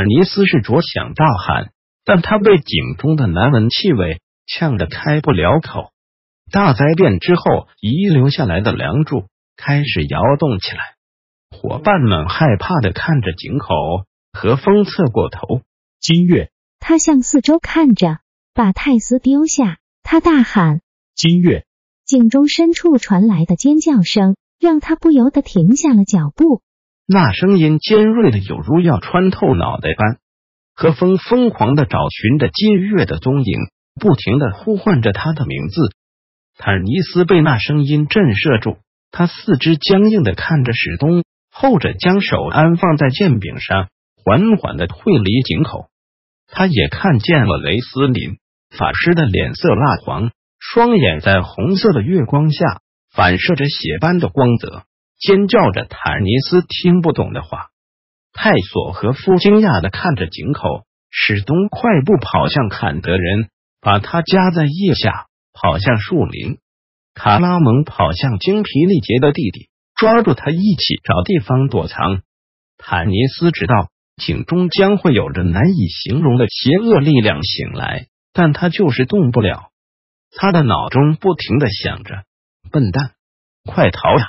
[0.00, 1.72] 坦尼斯是着想大喊，
[2.06, 5.90] 但他被井中的难闻气味呛得开不了口。
[6.50, 9.26] 大灾变之后遗留下来的梁柱
[9.58, 10.78] 开始摇动起来，
[11.50, 13.74] 伙伴们害怕的看着井口。
[14.32, 15.60] 和风侧过头，
[16.00, 18.20] 金月，他向四周看着，
[18.54, 19.80] 把泰斯丢下。
[20.02, 20.80] 他大喊
[21.14, 21.66] ：“金月！”
[22.06, 26.62] 井中深处传来的尖叫声让他不由得停下了脚步。
[27.12, 30.18] 那声音尖锐的有如要穿透脑袋般，
[30.76, 33.58] 何风疯狂的找寻着金月的踪影，
[34.00, 35.90] 不停的呼唤着他的名字。
[36.56, 38.76] 坦尼斯被那声音震慑住，
[39.10, 43.88] 他四肢僵硬的看着史东，后者将手安放在剑柄上，
[44.24, 45.86] 缓缓的退离井口。
[46.46, 48.38] 他也看见了雷斯林
[48.78, 54.84] 法师的脸色蜡黄，双眼在红色的月光下反射着血般的光泽。
[55.20, 57.68] 尖叫着，坦尼斯听不懂的话。
[58.32, 66.58] 泰索和夫惊讶的看着井口，史东快步跑向坎德人，把他夹在腋下，跑向树林。
[67.12, 72.22] 卡拉蒙跑向精疲力竭的弟弟，抓住他一起找地方躲藏。
[72.78, 79.70] 坦尼斯知道井中将会有着难以形容的邪恶力量醒来，但他就是动不了。
[80.34, 82.22] 他的脑中不停的想着：
[82.70, 83.12] 笨蛋，
[83.66, 84.24] 快逃呀！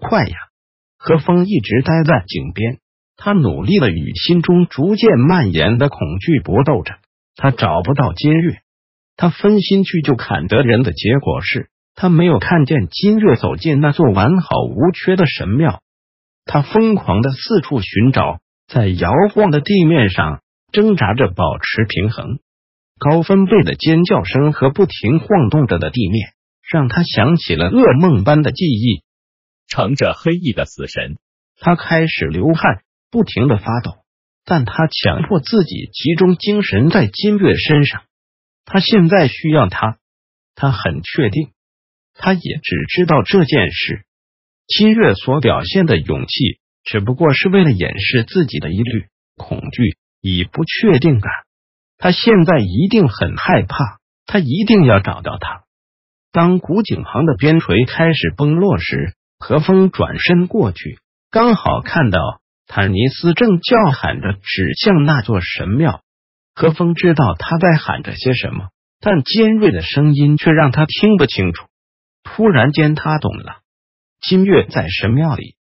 [0.00, 0.36] 快呀！
[0.98, 2.78] 何风一直待在井边，
[3.16, 6.94] 他努力的与心中逐渐蔓延的恐惧搏斗着。
[7.36, 8.58] 他找不到金月，
[9.16, 15.80] 他分心去救坎德人的结果是他没有看见金月走进那座完好无缺的神庙。
[16.44, 20.40] 他疯狂的四处寻找，在摇晃的地面上
[20.72, 22.40] 挣扎着保持平衡。
[22.98, 26.30] 高分贝的尖叫声和不停晃动着的地面，
[26.70, 29.02] 让他想起了噩梦般的记忆。
[29.70, 31.16] 乘着黑翼的死神，
[31.56, 33.98] 他开始流汗，不停的发抖，
[34.44, 38.02] 但他强迫自己集中精神在金月身上。
[38.64, 39.98] 他现在需要他，
[40.56, 41.52] 他很确定，
[42.14, 44.04] 他也只知道这件事。
[44.66, 51.32] 金月所表现的勇气，只不过是为了掩饰自己的疑虑、恐惧以不确定感。
[51.96, 55.62] 他现在一定很害怕，他一定要找到他。
[56.32, 59.14] 当古井旁的边陲开始崩落时。
[59.40, 60.98] 何风转身过去，
[61.30, 62.20] 刚好看到
[62.66, 66.02] 坦尼斯正叫喊着，指向那座神庙。
[66.54, 68.68] 何风知道他在喊着些什么，
[69.00, 71.66] 但尖锐的声音却让他听不清楚。
[72.22, 73.60] 突然间，他懂了，
[74.20, 75.56] 金月在神庙里。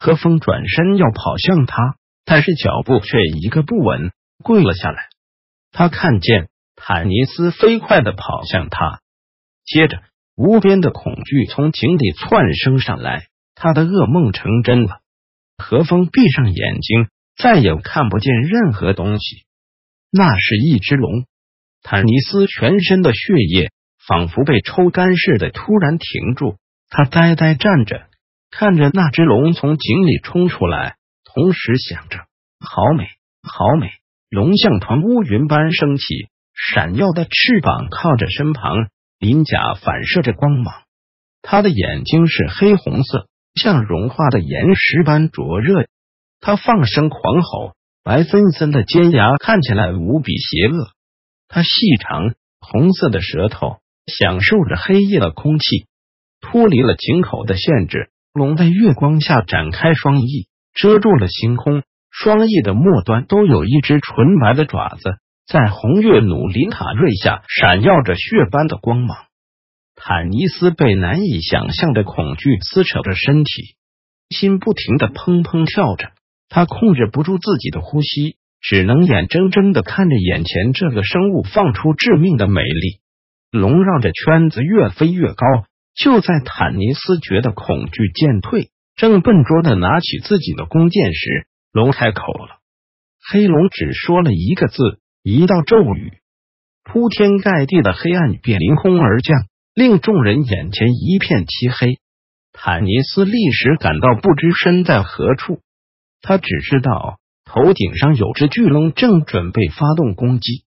[0.00, 4.10] 何风转身要跑向他，但是脚步却一个不稳，
[4.42, 5.08] 跪了下来。
[5.70, 9.00] 他看见坦尼斯飞快的跑向他，
[9.64, 10.02] 接着。
[10.42, 15.00] 无边的恐惧从井底窜升上来，他的噩梦成真了。
[15.58, 19.44] 何风闭上眼睛，再也看不见任何东西。
[20.10, 21.26] 那是一只龙。
[21.82, 23.70] 坦尼斯全身的血液
[24.06, 26.56] 仿佛被抽干似的，突然停住。
[26.88, 28.06] 他呆呆站着，
[28.50, 32.16] 看着那只龙从井里冲出来，同时想着：
[32.60, 33.04] 好美，
[33.42, 33.90] 好美！
[34.30, 38.88] 龙像团乌云般升起，闪耀的翅膀靠着身旁。
[39.20, 40.72] 鳞甲反射着光芒，
[41.42, 45.88] 他的眼睛是黑红色，像融化的岩石般灼热。
[46.40, 50.88] 他放声狂吼，白森森的尖牙看起来无比邪恶。
[51.48, 51.68] 他细
[52.00, 53.76] 长红色的舌头
[54.06, 55.86] 享受着黑夜的空气。
[56.40, 61.82] 脱离了井口的限制，龙在月光下展开双翼，遮住了星空。
[62.10, 65.18] 双翼的末端都有一只纯白的爪子。
[65.50, 69.16] 在红月努林塔瑞下闪耀着血般的光芒，
[69.96, 73.74] 坦尼斯被难以想象的恐惧撕扯着身体，
[74.28, 76.12] 心不停的砰砰跳着，
[76.48, 83.00] 他控制不住自己的呼吸，只能眼睁睁的看着眼前这个生物放出致命的美丽。
[83.50, 85.44] 龙绕着圈子越飞越高，
[85.96, 92.60] 就在坦尼斯觉得恐惧渐退，正笨拙的拿起自己的弓箭时，龙开口了。
[93.32, 95.00] 黑龙只说了一个字。
[95.22, 96.14] 一道咒语，
[96.82, 99.44] 铺天盖地的黑暗便凌空而降，
[99.74, 101.98] 令众人眼前一片漆黑。
[102.54, 105.60] 坦尼斯立时感到不知身在何处，
[106.22, 110.64] 他只知道头顶上有只巨龙，正准备发动攻击。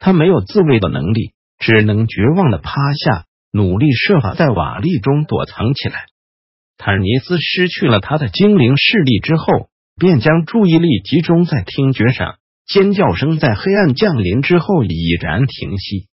[0.00, 6.06] 他没有自卫的能力，只能绝望的趴下，努力设法在瓦砾中躲藏起来。
[6.76, 12.38] 坦尼斯失去了他的精灵视力之后，便将注意力集中在听觉上。
[12.72, 16.08] 尖叫声在黑暗降临之后已然停息。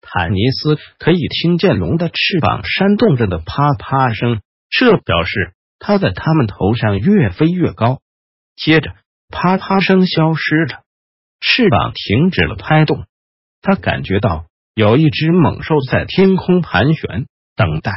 [0.00, 8.00] 坦尼斯可以听见龙的翅膀扇动着的啪啪声，这表示它在他们头上越飞越高。
[8.56, 8.92] 接着，
[9.28, 10.82] 啪啪声消失了，
[11.38, 13.04] 翅膀停止了拍动。
[13.62, 17.92] 他感觉到有一只猛兽在天空盘旋，等待。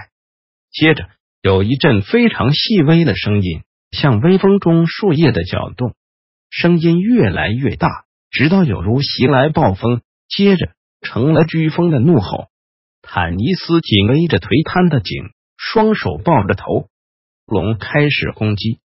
[0.72, 1.10] 接着，
[1.42, 5.96] 有一阵非常细微的声音，像微风中树叶的搅动，
[6.54, 7.90] 声音越来越大，
[8.30, 10.02] 直到有如袭来暴风。
[10.30, 10.70] 接着。
[11.06, 12.48] 成了飓风的怒吼。
[13.02, 16.88] 坦尼斯紧勒着颓瘫的颈，双手抱着头。
[17.46, 18.80] 龙开始攻击。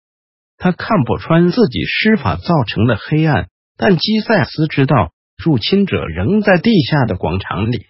[0.57, 7.87] 他看不穿自己施法造成的黑暗，但基塞斯知道入侵者仍在地下的广场里。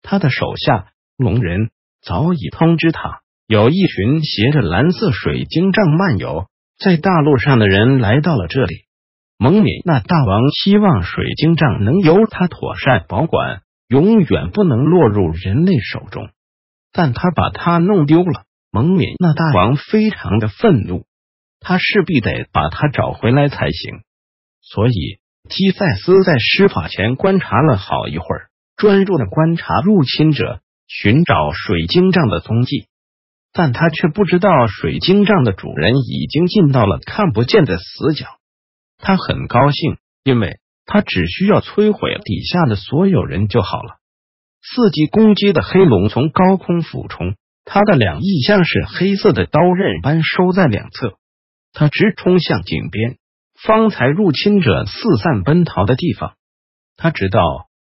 [0.00, 0.86] 他的手下
[1.18, 1.68] 龙人
[2.00, 6.46] 早已通知他，有一群携着蓝色水晶杖漫游
[6.78, 8.87] 在大陆上的人来到了这里。
[9.38, 16.30] 蒙敏那大王希望水晶杖能由他妥善保管，永远不能落入人类手中。
[16.92, 18.44] 但他把它弄丢了。
[18.70, 21.04] 蒙敏那大王非常的愤怒，
[21.60, 24.00] 他势必得把它找回来才行。
[24.60, 32.88] 所以基塞斯在施法前观察了好一会儿，专注的观察入侵者寻找水晶杖的踪迹。
[33.52, 38.26] 但他却不知道水晶杖的主人已经进到了看不见的死角。
[38.98, 43.96] 他很高兴，因为他只需要摧毁底下的所有人就好了。
[44.60, 51.14] 伺机攻击的黑龙从高空俯冲，他的两翼像是黑色的刀刃般收在两侧。
[51.72, 53.18] 他直冲向井边，
[53.62, 56.34] 方才入侵者四散奔逃的地方。
[56.96, 57.40] 他知道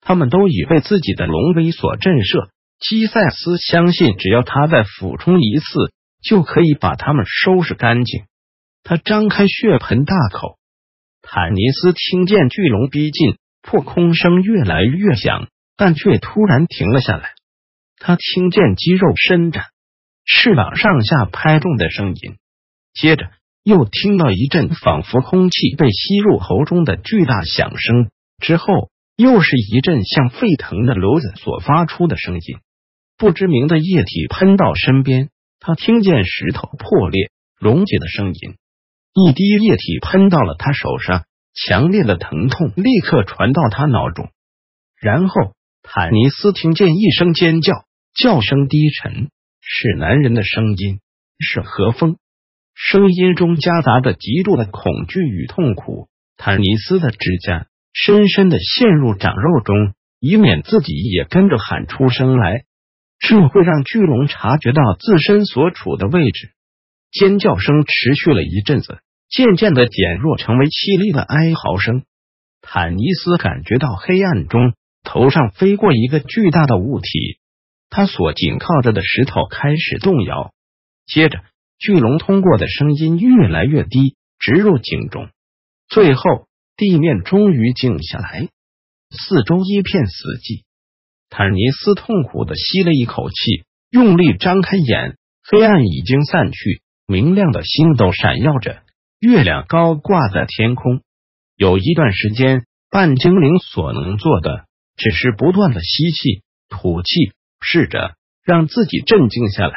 [0.01, 2.49] 他们都已被自己的龙威所震慑。
[2.79, 5.65] 基塞斯相信，只要他再俯冲一次，
[6.21, 8.25] 就可以把他们收拾干净。
[8.83, 10.56] 他张开血盆大口。
[11.29, 17.31] 坦尼斯听见巨龙逼近，破空声越来越响，但却突然停了下来。
[17.99, 19.65] 他听见肌肉伸展、
[20.25, 22.37] 翅膀上下拍动的声音，
[22.93, 23.29] 接着
[23.61, 28.09] 又听到一阵仿佛空气被吸入喉中的巨大响声，
[28.39, 32.41] 之后又是一阵像沸腾的炉子所发出的声音。
[33.17, 35.29] 不知名的液体喷到身边，
[35.59, 38.55] 他听见石头破裂、溶解的声音。
[39.19, 41.25] 一滴液体喷到了他手上，
[41.55, 44.29] 强烈的疼痛立刻传到他脑中。
[45.01, 47.73] 然后，坦尼斯听见一声尖叫，
[48.13, 49.29] 叫声低沉，
[49.59, 50.99] 是男人的声音，
[51.39, 52.17] 是何风。
[52.75, 56.09] 声音中夹杂着极度的恐惧与痛苦。
[56.37, 62.65] 坦尼斯的指甲深深的陷入长肉中，以免自己也跟着喊出声来。
[63.17, 66.51] 这会让巨龙察觉到自身所处的位置。
[67.09, 68.99] 尖叫声持续了一阵子。
[69.29, 72.03] 渐渐的减弱，成为凄厉的哀嚎声。
[72.61, 77.39] 坦尼斯感觉到黑暗中头上飞过一个巨大的物体，
[77.89, 80.51] 他所紧靠着的石头开始动摇。
[81.05, 81.39] 接着，
[81.77, 85.29] 巨龙通过的声音越来越低，直入井中。
[85.87, 88.49] 最后，地面终于静下来，
[89.09, 90.65] 四周一片死寂。
[91.29, 98.83] 坦尼斯痛苦的吸了一口气，用力张开眼，黑暗已经散去，明亮的星斗闪耀着。
[99.19, 101.01] 月亮高挂在天空，
[101.55, 109.73] 有一段时间，半精灵所能做的只是不断的吸气、吐气，试着让自己镇静下来。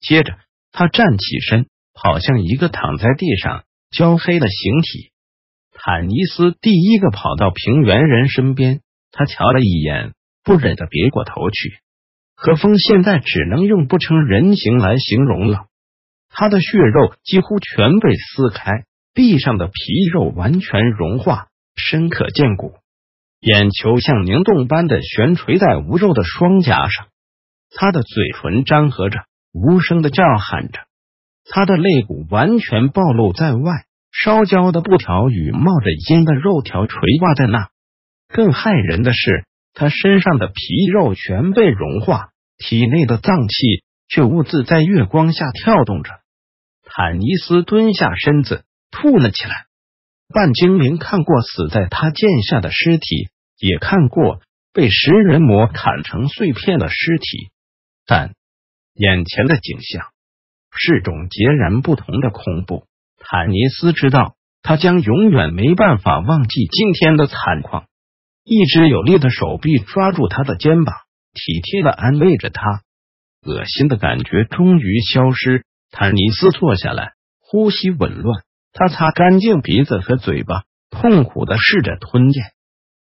[0.00, 0.38] 接着，
[0.70, 5.10] 他站起身，跑向一个躺在地上焦黑的形体。
[5.72, 10.12] 坦尼斯第一个跑到平原人身边，他瞧了一眼，
[10.44, 11.80] 不忍的别过头去。
[12.36, 15.66] 何风现在只能用不成人形来形容了。
[16.30, 19.72] 他的血肉几乎全被撕开，地上的皮
[20.12, 22.74] 肉完全融化，深可见骨。
[23.40, 27.08] 眼球像凝冻般的悬垂在无肉的双颊上，
[27.74, 30.80] 他的嘴唇张合着，无声的叫喊着。
[31.48, 37.70] 他的肋骨完全暴露在外，烧焦的布条与冒着烟的肉条垂挂在那。
[38.28, 46.19] 更骇人的是，他身上的皮肉全被融化，体内的脏器却兀自在月光下跳动着。
[46.92, 49.66] 坦尼斯蹲下身子，吐了起来。
[50.34, 53.28] 半精灵看过死在他剑下的尸体，
[53.58, 54.40] 也看过
[54.72, 57.50] 被食人魔砍成碎片的尸体，
[58.06, 58.34] 但
[58.94, 60.04] 眼前的景象
[60.72, 62.86] 是种截然不同的恐怖。
[63.18, 67.86] 坦尼斯知道，他将永远没办法忘记今天的惨况。
[68.42, 70.96] 一只有力的手臂抓住他的肩膀，
[71.34, 72.82] 体贴的安慰着他。
[73.42, 78.44] 恶心的感觉终于消失，坦尼斯坐下来，呼吸紊乱。
[78.72, 82.42] 他擦干净鼻子和嘴巴，痛苦的试着吞咽。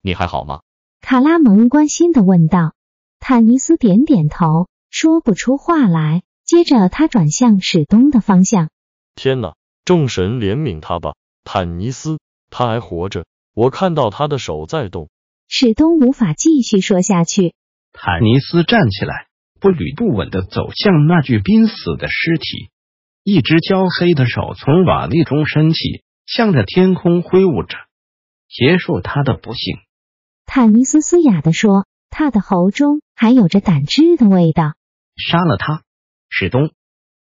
[0.02, 0.60] 你还好吗？
[1.00, 2.74] 卡拉蒙关心的问道。
[3.18, 6.22] 坦尼斯点点头，说不出话来。
[6.44, 8.70] 接着他转向史东的方向。
[9.14, 9.54] 天哪！
[9.84, 12.18] 众神怜悯他吧，坦尼斯，
[12.50, 13.24] 他还活着。
[13.54, 15.08] 我看到他的手在动。
[15.48, 17.54] 史东无法继续说下去。
[17.92, 19.26] 坦尼斯站起来，
[19.60, 22.70] 不履不稳的走向那具濒死的尸体。
[23.22, 27.76] 一只焦黑的手从瓦砾中伸起，向着天空挥舞着，
[28.48, 29.76] 结束他的不幸。
[30.46, 34.72] 坦尼斯嘶哑的说，他的喉中还有着胆汁的味道。
[35.16, 35.82] 杀了他，
[36.30, 36.70] 史东。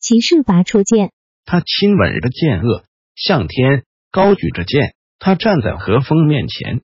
[0.00, 1.12] 骑士拔出剑，
[1.46, 2.82] 他亲吻着剑颚，
[3.14, 4.94] 向天高举着剑。
[5.20, 6.82] 他站在和风面前。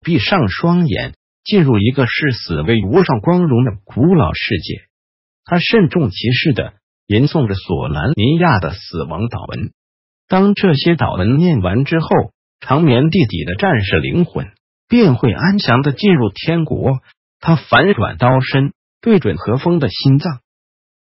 [0.00, 1.14] 闭上双眼，
[1.44, 4.87] 进入一个视死为无上光荣的古老世界。
[5.48, 6.74] 他慎重其事的
[7.06, 9.72] 吟诵着索兰尼亚的死亡祷文。
[10.28, 12.08] 当这些祷文念完之后，
[12.60, 14.52] 长眠地底的战士灵魂
[14.88, 16.98] 便会安详的进入天国。
[17.40, 20.40] 他反转刀身，对准何风的心脏，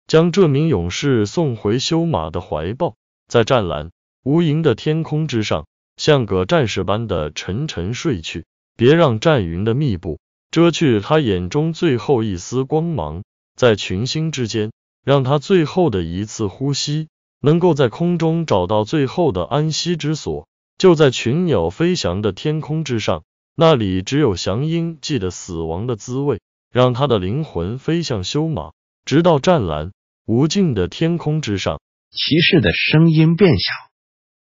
[0.08, 2.96] 将这名勇士送回修马的怀抱，
[3.28, 3.90] 在湛蓝
[4.24, 8.44] 无垠的天空之上，像个战士般的沉沉睡去。
[8.76, 10.18] 别让战云的密布
[10.50, 13.22] 遮去他眼中最后一丝光芒，
[13.56, 14.72] 在群星之间，
[15.04, 17.08] 让他最后的一次呼吸
[17.40, 20.46] 能够在空中找到最后的安息之所。
[20.78, 23.22] 就在群鸟飞翔的天空之上，
[23.54, 26.40] 那里只有祥鹰记得死亡的滋味。
[26.72, 28.72] 让他的灵魂飞向修马，
[29.04, 29.92] 直到湛蓝
[30.26, 31.82] 无尽的天空之上。
[32.10, 33.90] 骑士的声音变小，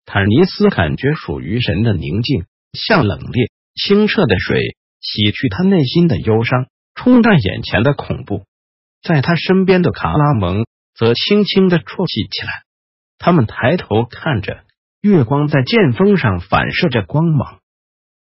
[0.06, 3.50] 坦尼斯感觉属于神的宁静，像冷冽。
[3.74, 8.44] 清澈的水洗去他内心的忧伤，冲淡眼前的恐怖。
[9.02, 12.52] 在他身边的卡拉蒙则轻轻的啜泣起来。
[13.18, 14.64] 他们抬头看着
[15.00, 17.60] 月光，在剑锋上反射着光芒。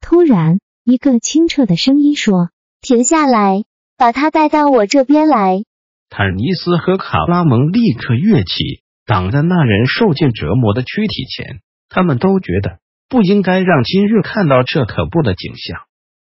[0.01, 3.65] 突然，一个清澈的声音说：“停下来，
[3.97, 5.63] 把他带到我这边来。”
[6.11, 11.61] 坦尼斯和卡拉蒙立刻跃起，挡在那人受尽折磨的躯体前。
[11.89, 12.79] 他们都觉得。
[13.09, 15.83] 不应该让今日看到这可怖的景象。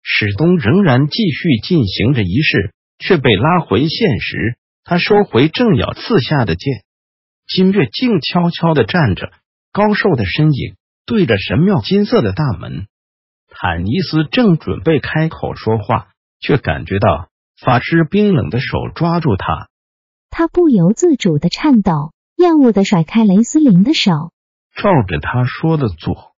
[0.03, 4.57] 史东仍然继续进行着仪式，却被拉回现实。
[4.83, 6.83] 他收回正要刺下的剑。
[7.45, 9.31] 金月静悄悄的站着，
[9.71, 10.75] 高瘦的身影
[11.05, 12.87] 对着神庙金色的大门。
[13.49, 19.69] 坦尼斯正准备开口说话，却感觉到法师冰冷的手抓住他。
[20.29, 24.11] 他不由自主的颤抖，厌恶的甩开雷斯林的手，
[24.75, 26.35] 照着他说的做。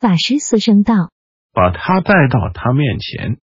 [0.00, 1.12] 法师嘶声道
[1.52, 3.38] ：“把他带到他面前。”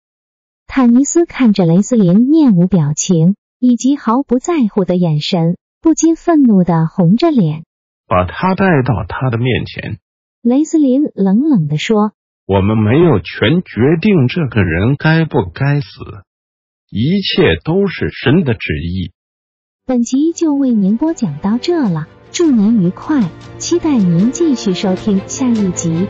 [0.67, 7.63] 坦尼斯看着雷斯林面无表情以及毫不在乎的眼神，不禁愤怒的红着脸。
[8.05, 9.97] 把他带到他的面前。
[10.41, 12.11] 雷斯林冷冷的说
[12.45, 15.87] ：“我们没有权决定这个人该不该死，
[16.89, 19.11] 一切都是神的旨意。”
[19.85, 26.07] 本集就为您播讲到这了，祝您愉快，期待您继续收听下一集。